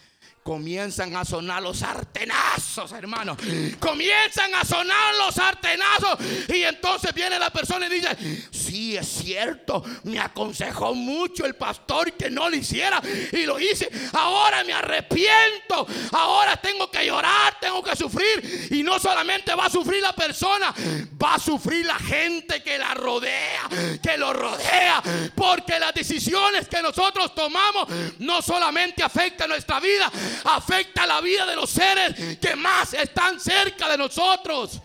[0.42, 3.36] comienzan a sonar los artenazos, hermano.
[3.78, 6.18] Comienzan a sonar los artenazos.
[6.48, 8.48] Y entonces viene la persona y dice,
[8.92, 13.00] sí, es cierto, me aconsejó mucho el pastor que no lo hiciera.
[13.32, 13.88] Y lo hice.
[14.12, 15.86] Ahora me arrepiento.
[16.12, 18.68] Ahora tengo que llorar, tengo que sufrir.
[18.70, 20.74] Y no solamente va a sufrir la persona,
[21.22, 23.68] va a sufrir la gente que la rodea,
[24.02, 25.02] que lo rodea.
[25.34, 30.10] Porque las decisiones que nosotros tomamos no solamente afectan nuestra vida,
[30.44, 34.80] afecta la vida de los seres que más están cerca de nosotros.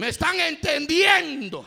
[0.00, 1.66] ¿Me están entendiendo?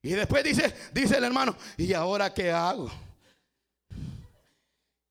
[0.00, 2.90] Y después dice, dice el hermano, ¿y ahora qué hago?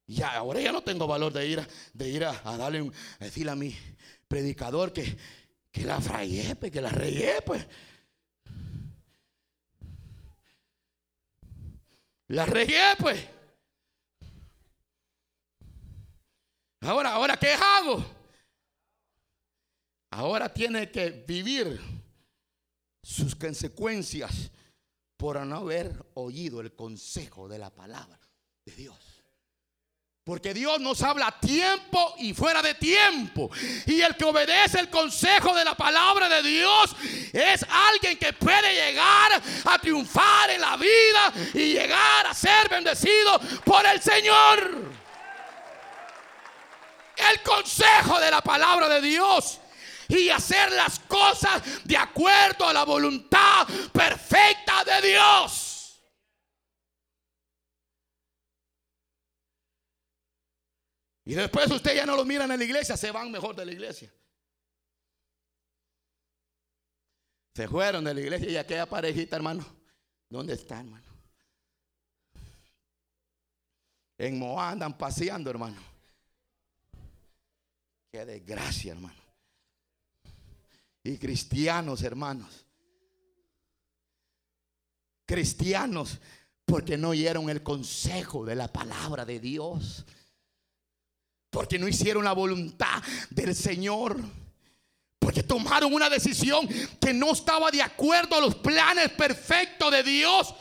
[0.07, 3.25] Y ahora ya no tengo valor de ir a, de ir a, darle un, a
[3.25, 3.77] decirle a mi
[4.27, 5.15] predicador que,
[5.71, 7.63] que la frayé, pues, que la regué, pues.
[12.29, 13.34] La regué, pues.
[16.85, 18.05] Ahora, ahora, ¿qué hago?
[20.11, 21.81] Ahora tiene que vivir
[23.01, 24.51] sus consecuencias
[25.17, 28.19] por no haber oído el consejo de la palabra
[28.65, 28.95] de Dios.
[30.23, 33.49] Porque Dios nos habla a tiempo y fuera de tiempo.
[33.85, 36.95] Y el que obedece el consejo de la palabra de Dios
[37.33, 43.39] es alguien que puede llegar a triunfar en la vida y llegar a ser bendecido
[43.63, 45.04] por el Señor.
[47.31, 49.59] El consejo de la palabra de Dios
[50.07, 56.01] y hacer las cosas de acuerdo a la voluntad perfecta de Dios.
[61.25, 63.71] Y después usted ya no los miran en la iglesia, se van mejor de la
[63.71, 64.13] iglesia.
[67.55, 69.65] Se fueron de la iglesia y aquella parejita, hermano.
[70.29, 71.05] ¿Dónde está, hermano?
[74.17, 75.94] En Moab andan paseando, hermano.
[78.15, 79.21] Qué desgracia, hermano.
[81.03, 82.65] Y cristianos, hermanos.
[85.25, 86.19] Cristianos,
[86.63, 90.05] porque no oyeron el consejo de la palabra de Dios
[91.49, 94.17] porque no hicieron la voluntad del Señor.
[95.19, 96.69] Porque tomaron una decisión
[97.01, 100.55] que no estaba de acuerdo a los planes perfectos de Dios.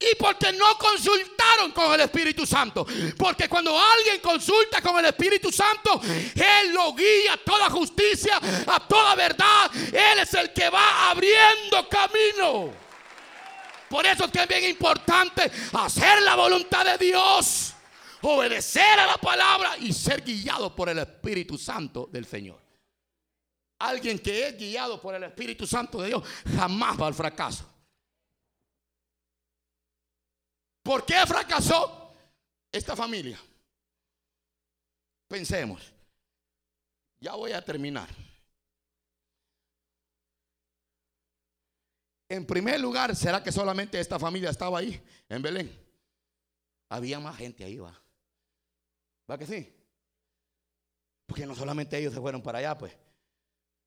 [0.00, 2.86] Y porque no consultaron con el Espíritu Santo.
[3.18, 8.80] Porque cuando alguien consulta con el Espíritu Santo, Él lo guía a toda justicia, a
[8.88, 9.70] toda verdad.
[9.74, 12.72] Él es el que va abriendo camino.
[13.90, 17.74] Por eso es que es bien importante hacer la voluntad de Dios
[18.22, 22.60] obedecer a la palabra y ser guiado por el Espíritu Santo del Señor.
[23.78, 26.22] Alguien que es guiado por el Espíritu Santo de Dios
[26.56, 27.64] jamás va al fracaso.
[30.90, 32.12] ¿Por qué fracasó
[32.72, 33.38] esta familia?
[35.28, 35.92] Pensemos.
[37.20, 38.08] Ya voy a terminar.
[42.28, 45.70] En primer lugar, ¿será que solamente esta familia estaba ahí en Belén?
[46.88, 47.96] Había más gente ahí, va.
[49.30, 49.72] ¿Va que sí?
[51.24, 52.92] Porque no solamente ellos se fueron para allá, pues.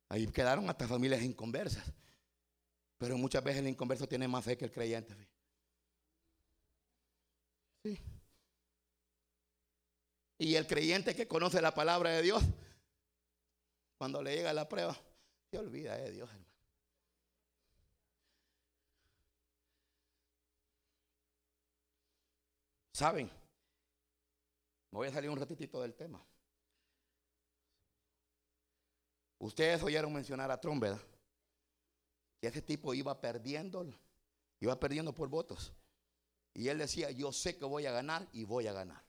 [0.08, 1.84] Ahí quedaron hasta familias inconversas.
[2.98, 5.33] Pero muchas veces el inconverso tiene más fe que el creyente.
[10.38, 12.44] Y el creyente que conoce la palabra de Dios,
[13.98, 14.96] cuando le llega la prueba,
[15.50, 16.54] se olvida de Dios, hermano.
[22.94, 23.28] ¿Saben?
[24.92, 26.24] Me voy a salir un ratitito del tema.
[29.40, 31.02] Ustedes oyeron mencionar a Trump, ¿verdad?
[32.40, 33.86] Que ese tipo iba perdiendo,
[34.60, 35.74] iba perdiendo por votos.
[36.54, 39.04] Y él decía, yo sé que voy a ganar y voy a ganar.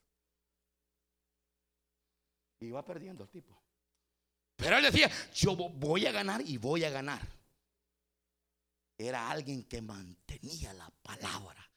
[2.60, 3.60] Y iba perdiendo el tipo.
[4.56, 7.20] Pero él decía, yo voy a ganar y voy a ganar.
[8.96, 11.68] Era alguien que mantenía la palabra.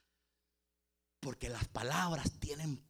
[1.19, 2.86] Porque las palabras tienen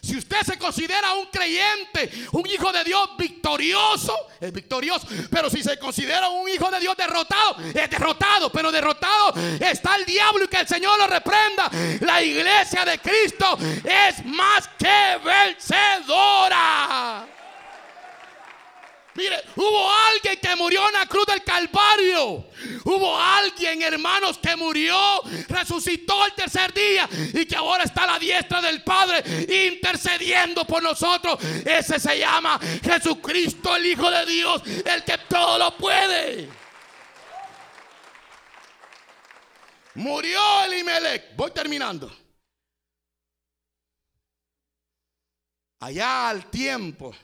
[0.00, 5.06] Si usted se considera un creyente, un hijo de Dios victorioso, es victorioso.
[5.30, 8.50] Pero si se considera un hijo de Dios derrotado, es derrotado.
[8.50, 11.70] Pero derrotado está el diablo y que el Señor lo reprenda.
[12.00, 17.26] La iglesia de Cristo es más que vencedora.
[19.14, 22.46] Mire, hubo alguien que murió en la cruz del Calvario.
[22.84, 28.18] Hubo alguien, hermanos, que murió, resucitó el tercer día y que ahora está a la
[28.18, 29.24] diestra del Padre
[29.68, 31.38] intercediendo por nosotros.
[31.64, 36.48] Ese se llama Jesucristo, el Hijo de Dios, el que todo lo puede.
[39.94, 41.34] Murió Elimelech.
[41.36, 42.16] Voy terminando.
[45.80, 47.14] Allá al tiempo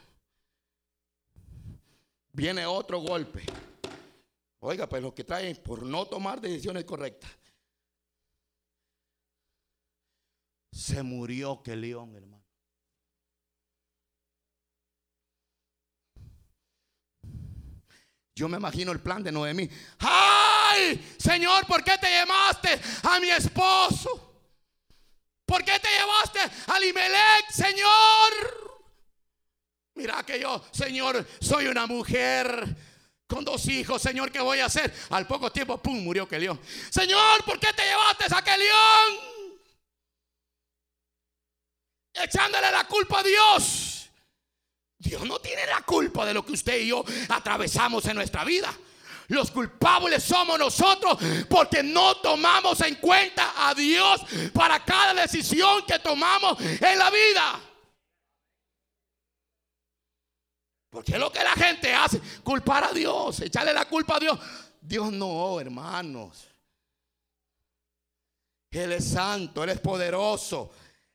[2.36, 3.42] viene otro golpe.
[4.60, 7.30] Oiga, pues lo que traen por no tomar decisiones correctas.
[10.70, 12.44] Se murió que león, hermano.
[18.34, 19.70] Yo me imagino el plan de Noemí.
[20.00, 21.16] ¡Ay!
[21.18, 24.44] Señor, ¿por qué te llamaste a mi esposo?
[25.46, 28.65] ¿Por qué te llevaste a Limelech, Señor?
[29.96, 32.76] Mira que yo, Señor, soy una mujer
[33.26, 34.94] con dos hijos, Señor, ¿qué voy a hacer?
[35.10, 36.60] Al poco tiempo, pum, murió león.
[36.90, 39.36] Señor, ¿por qué te llevaste a león?
[42.12, 44.10] Echándole la culpa a Dios.
[44.98, 48.72] Dios no tiene la culpa de lo que usted y yo atravesamos en nuestra vida.
[49.28, 51.18] Los culpables somos nosotros
[51.48, 54.20] porque no tomamos en cuenta a Dios
[54.52, 57.60] para cada decisión que tomamos en la vida.
[60.96, 64.38] Porque es lo que la gente hace, culpar a Dios, echarle la culpa a Dios.
[64.80, 66.48] Dios no, hermanos.
[68.70, 70.70] Él es santo, Él es poderoso.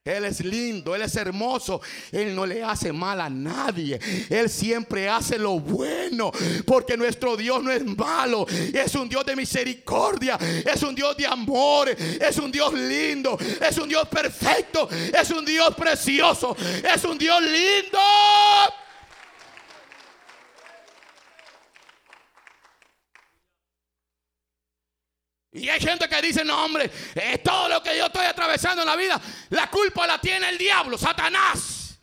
[0.05, 1.81] Él es lindo, Él es hermoso.
[2.11, 3.99] Él no le hace mal a nadie.
[4.29, 6.31] Él siempre hace lo bueno.
[6.67, 8.45] Porque nuestro Dios no es malo.
[8.47, 10.37] Es un Dios de misericordia.
[10.63, 11.89] Es un Dios de amor.
[11.89, 13.35] Es un Dios lindo.
[13.59, 14.87] Es un Dios perfecto.
[14.91, 16.55] Es un Dios precioso.
[16.83, 17.97] Es un Dios lindo.
[25.53, 28.87] Y hay gente que dice, no hombre, es todo lo que yo estoy atravesando en
[28.87, 31.99] la vida, la culpa la tiene el diablo, Satanás.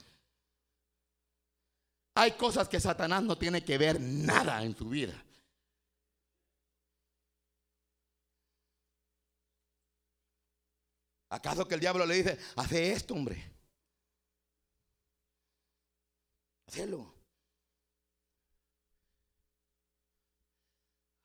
[2.14, 5.24] Hay cosas que Satanás no tiene que ver nada en su vida.
[11.30, 13.52] ¿Acaso que el diablo le dice, hace esto, hombre?
[16.66, 17.14] Hacelo.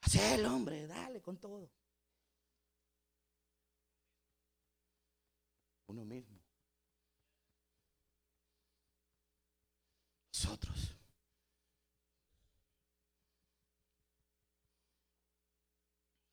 [0.02, 1.83] Hacelo, hombre, dale con todo.
[5.94, 6.40] Uno mismo.
[10.34, 10.96] Nosotros.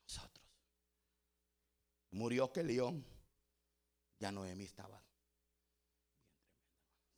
[0.03, 0.45] Nosotros.
[2.11, 3.05] Murió que león.
[4.19, 5.01] Ya Noemí estaba.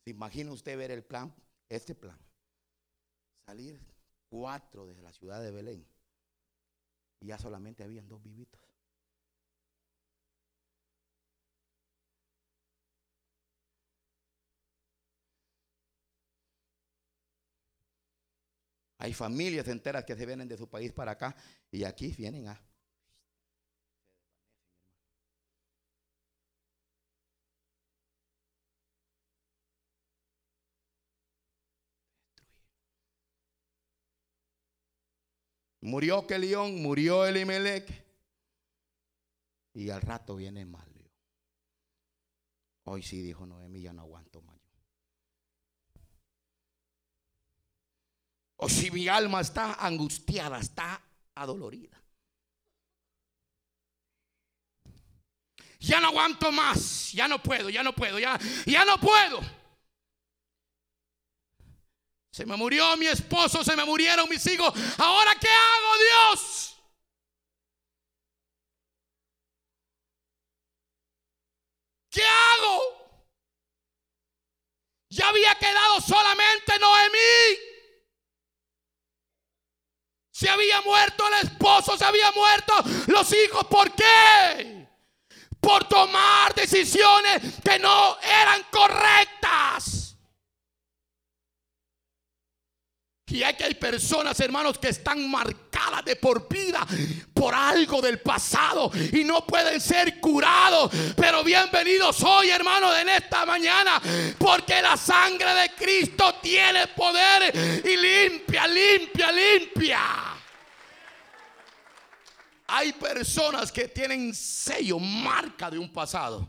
[0.04, 1.34] ¿Se imagina usted ver el plan?
[1.68, 2.18] Este plan.
[3.46, 3.80] Salir
[4.28, 5.86] cuatro desde la ciudad de Belén.
[7.20, 8.63] Y ya solamente habían dos vivitos.
[19.04, 21.36] Hay familias enteras que se vienen de su país para acá
[21.70, 22.58] y aquí vienen a...
[35.82, 37.86] Murió Kelión, murió Elimelech.
[39.74, 40.90] Y al rato viene mal.
[42.84, 44.63] Hoy sí dijo Noemí, ya no aguanto más.
[48.64, 50.98] O si mi alma está angustiada, está
[51.34, 52.02] adolorida.
[55.80, 59.40] Ya no aguanto más, ya no puedo, ya no puedo, ya, ya no puedo.
[62.32, 64.72] Se me murió mi esposo, se me murieron mis hijos.
[64.96, 66.76] Ahora, ¿qué hago, Dios?
[72.08, 72.80] ¿Qué hago?
[75.10, 77.73] Ya había quedado solamente Noemí.
[80.34, 82.72] Se había muerto el esposo, se había muerto
[83.06, 83.66] los hijos.
[83.66, 84.88] ¿Por qué?
[85.60, 90.13] Por tomar decisiones que no eran correctas.
[93.26, 96.86] Y hay que hay personas, hermanos, que están marcadas de por vida
[97.32, 100.90] por algo del pasado y no pueden ser curados.
[101.16, 104.00] Pero bienvenidos hoy, hermanos, en esta mañana,
[104.38, 110.00] porque la sangre de Cristo tiene poder y limpia, limpia, limpia.
[112.66, 116.46] Hay personas que tienen sello, marca de un pasado.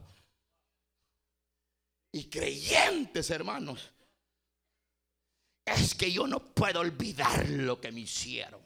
[2.11, 3.91] Y creyentes, hermanos.
[5.65, 8.61] Es que yo no puedo olvidar lo que me hicieron.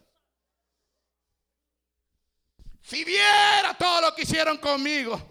[2.82, 5.22] Si viera todo lo que hicieron conmigo.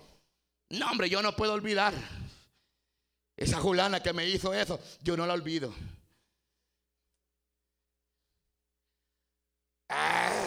[0.71, 1.93] No, hombre, yo no puedo olvidar.
[3.37, 5.75] Esa Julana que me hizo eso, yo no la olvido.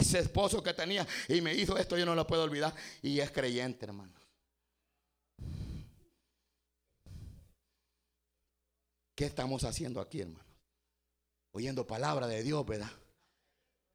[0.02, 2.74] ese esposo que tenía y me hizo esto, yo no lo puedo olvidar.
[3.02, 4.14] Y es creyente, hermano.
[9.16, 10.51] ¿Qué estamos haciendo aquí, hermano?
[11.52, 12.90] Oyendo palabra de Dios, ¿verdad?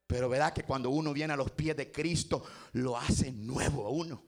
[0.06, 3.90] Pero verdad que cuando uno viene a los pies de Cristo, lo hace nuevo a
[3.90, 4.22] uno.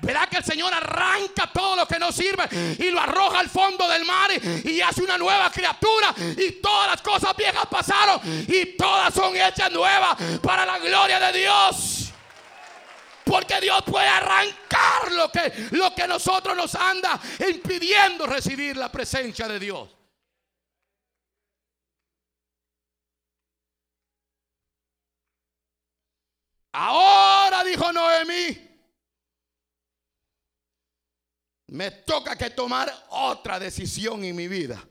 [0.00, 2.48] Verá que el Señor arranca todo lo que no sirve
[2.78, 4.30] y lo arroja al fondo del mar
[4.64, 9.70] y hace una nueva criatura y todas las cosas viejas pasaron y todas son hechas
[9.70, 12.12] nuevas para la gloria de Dios.
[13.24, 19.48] Porque Dios puede arrancar lo que, lo que nosotros nos anda impidiendo recibir la presencia
[19.48, 19.88] de Dios.
[26.76, 28.58] Ahora dijo Noemí,
[31.68, 34.84] me toca que tomar otra decisión en mi vida.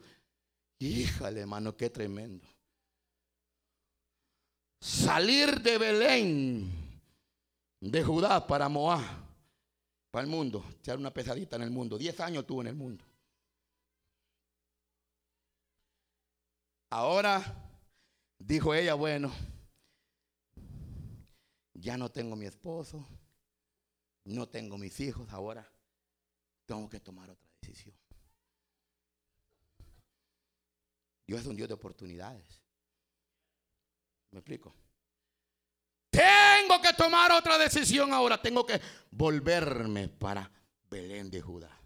[0.78, 2.48] Híjale, hermano, qué tremendo.
[4.80, 7.00] Salir de Belén,
[7.80, 9.04] de Judá para Moab,
[10.10, 11.98] para el mundo, echar una pesadita en el mundo.
[11.98, 13.04] Diez años tuvo en el mundo.
[16.88, 17.42] Ahora,
[18.38, 19.30] dijo ella, bueno,
[21.84, 23.06] ya no tengo mi esposo,
[24.24, 25.70] no tengo mis hijos, ahora
[26.64, 27.94] tengo que tomar otra decisión.
[31.26, 32.62] Dios es un Dios de oportunidades.
[34.30, 34.74] ¿Me explico?
[36.08, 38.40] Tengo que tomar otra decisión ahora.
[38.40, 38.80] Tengo que
[39.10, 40.50] volverme para
[40.88, 41.78] Belén de Judá.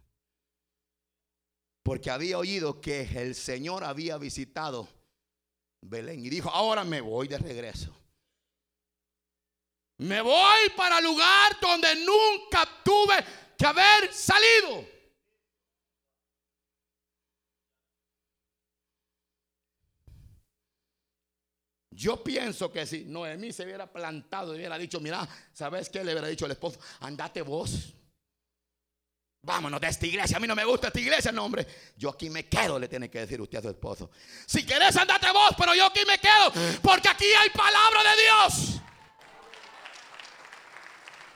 [1.82, 4.88] Porque había oído que el Señor había visitado
[5.80, 7.98] Belén y dijo, ahora me voy de regreso.
[9.98, 13.24] Me voy para lugar donde nunca tuve
[13.56, 14.98] que haber salido.
[21.90, 26.04] Yo pienso que si Noemí se hubiera plantado y hubiera dicho, mira, ¿sabes qué?
[26.04, 27.92] Le hubiera dicho al esposo, andate vos.
[29.42, 30.36] Vámonos de esta iglesia.
[30.36, 31.66] A mí no me gusta esta iglesia, no, hombre.
[31.96, 34.12] Yo aquí me quedo, le tiene que decir usted a su esposo.
[34.46, 36.52] Si querés, andate vos, pero yo aquí me quedo.
[36.82, 38.77] Porque aquí hay palabra de Dios.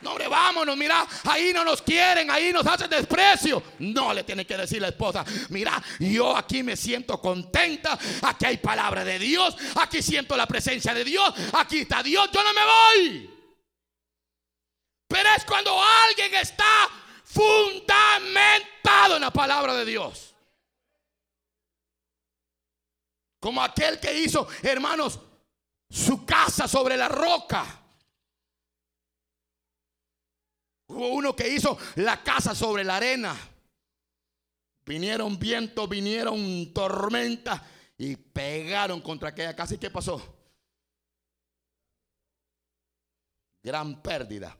[0.03, 3.63] No, hombre, vámonos, mira, ahí no nos quieren, ahí nos hacen desprecio.
[3.79, 8.57] No le tiene que decir la esposa, mira, yo aquí me siento contenta, aquí hay
[8.57, 12.61] palabra de Dios, aquí siento la presencia de Dios, aquí está Dios, yo no me
[12.65, 13.29] voy.
[15.07, 16.89] Pero es cuando alguien está
[17.23, 20.35] fundamentado en la palabra de Dios.
[23.39, 25.19] Como aquel que hizo, hermanos,
[25.89, 27.82] su casa sobre la roca.
[30.93, 33.35] Hubo uno que hizo la casa sobre la arena.
[34.85, 37.65] Vinieron vientos, vinieron tormenta
[37.97, 39.75] y pegaron contra aquella casa.
[39.75, 40.21] ¿Y qué pasó?
[43.61, 44.57] Gran pérdida.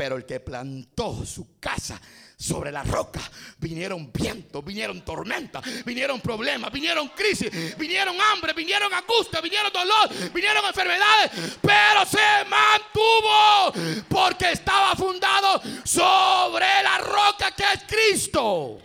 [0.00, 2.00] Pero el que plantó su casa
[2.34, 3.20] sobre la roca,
[3.58, 10.64] vinieron vientos, vinieron tormentas, vinieron problemas, vinieron crisis, vinieron hambre, vinieron angustia, vinieron dolor, vinieron
[10.64, 18.78] enfermedades, pero se mantuvo porque estaba fundado sobre la roca que es Cristo.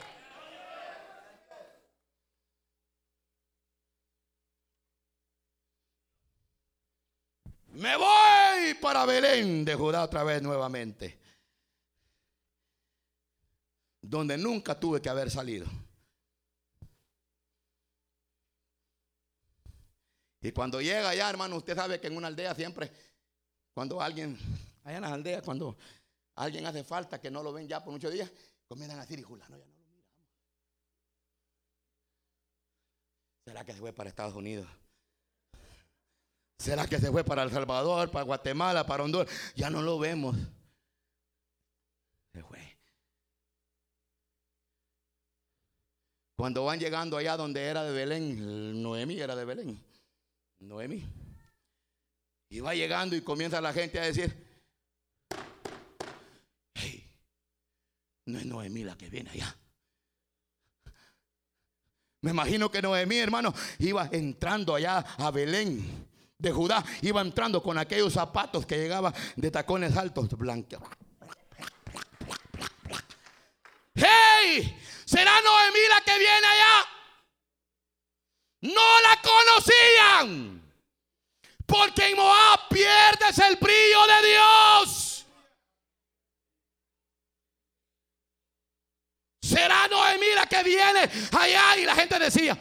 [7.76, 11.20] Me voy para Belén de Judá otra vez nuevamente.
[14.02, 15.68] Donde nunca tuve que haber salido.
[20.42, 22.90] Y cuando llega allá, hermano, usted sabe que en una aldea siempre,
[23.74, 24.38] cuando alguien,
[24.84, 25.76] allá en las aldeas, cuando
[26.36, 28.32] alguien hace falta que no lo ven ya por muchos días,
[28.70, 30.06] comienzan a decir, y no, ya no lo miramos.
[33.44, 34.68] ¿Será que se fue para Estados Unidos?
[36.58, 39.28] ¿Será que se fue para El Salvador, para Guatemala, para Honduras?
[39.56, 40.36] Ya no lo vemos.
[42.32, 42.78] Se fue.
[46.36, 49.84] Cuando van llegando allá donde era de Belén, Noemí era de Belén.
[50.60, 51.06] Noemí.
[52.50, 54.34] Y va llegando y comienza la gente a decir,
[56.74, 57.10] hey,
[58.26, 59.58] no es Noemí la que viene allá.
[62.22, 67.78] Me imagino que Noemí, hermano, iba entrando allá a Belén de Judá iba entrando con
[67.78, 70.80] aquellos zapatos que llegaban de tacones altos, blancos.
[73.96, 74.78] ¡Hey!
[75.06, 76.86] ¿Será Noemí la que viene allá?
[78.62, 80.62] No la conocían.
[81.66, 85.26] Porque en Moab pierdes el brillo de Dios.
[89.42, 91.78] ¿Será Noemí la que viene allá?
[91.78, 92.58] Y la gente decía,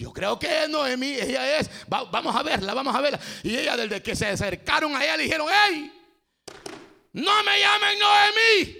[0.00, 3.20] yo creo que Noemí, ella es, vamos a verla, vamos a verla.
[3.42, 5.92] Y ella desde que se acercaron a ella le dijeron, hey,
[7.12, 8.76] no me llamen Noemí.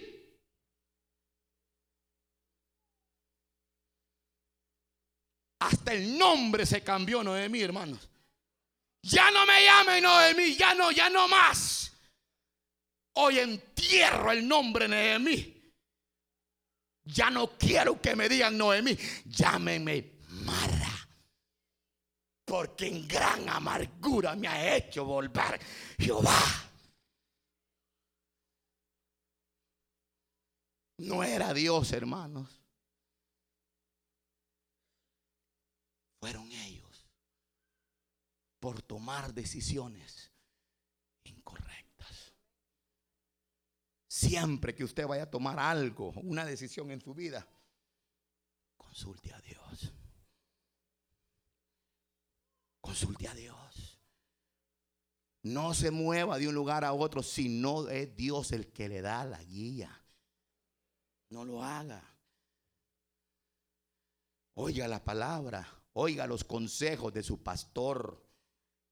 [5.58, 8.08] Hasta el nombre se cambió Noemí, hermanos.
[9.02, 11.92] Ya no me llamen Noemí, ya no, ya no más.
[13.16, 15.74] Hoy entierro el nombre Noemí.
[17.04, 18.96] Ya no quiero que me digan Noemí,
[19.26, 20.19] llámenme
[22.50, 25.60] porque en gran amargura me ha hecho volver
[25.96, 26.36] Jehová.
[30.98, 32.60] No era Dios, hermanos.
[36.18, 37.06] Fueron ellos
[38.58, 40.32] por tomar decisiones
[41.22, 42.34] incorrectas.
[44.08, 47.46] Siempre que usted vaya a tomar algo, una decisión en su vida,
[48.76, 49.92] consulte a Dios.
[52.90, 54.00] Consulte a Dios.
[55.44, 59.00] No se mueva de un lugar a otro si no es Dios el que le
[59.00, 59.96] da la guía.
[61.28, 62.02] No lo haga.
[64.54, 68.26] Oiga la palabra, oiga los consejos de su pastor.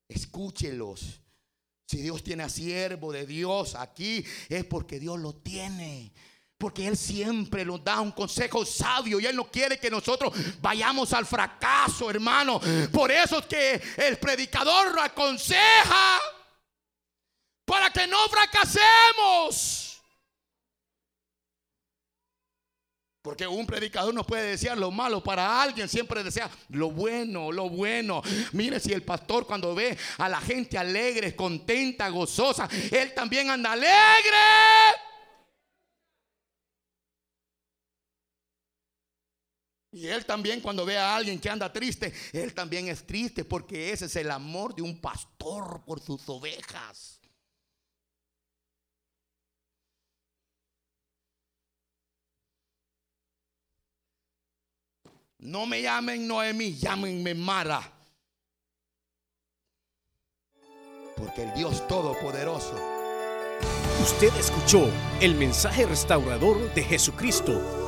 [0.06, 1.20] Escúchelos.
[1.84, 6.12] Si Dios tiene a siervo de Dios aquí, es porque Dios lo tiene.
[6.58, 11.12] Porque Él siempre nos da un consejo sabio y Él no quiere que nosotros vayamos
[11.12, 12.60] al fracaso, hermano.
[12.92, 16.18] Por eso es que el predicador aconseja
[17.64, 19.84] para que no fracasemos.
[23.22, 27.68] Porque un predicador no puede desear lo malo para alguien, siempre desea lo bueno, lo
[27.68, 28.22] bueno.
[28.52, 33.72] Mire si el pastor cuando ve a la gente alegre, contenta, gozosa, él también anda
[33.72, 34.38] alegre.
[39.98, 43.92] Y él también cuando ve a alguien que anda triste, él también es triste porque
[43.92, 47.20] ese es el amor de un pastor por sus ovejas.
[55.38, 57.92] No me llamen Noemí, llámenme Mara.
[61.16, 62.74] Porque el Dios Todopoderoso.
[64.00, 64.88] Usted escuchó
[65.20, 67.87] el mensaje restaurador de Jesucristo